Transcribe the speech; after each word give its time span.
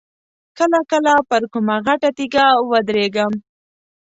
کله 0.57 0.79
کله 0.91 1.13
پر 1.29 1.41
کومه 1.51 1.77
غټه 1.85 2.09
تیږه 2.17 2.45
ودرېږم. 2.69 3.33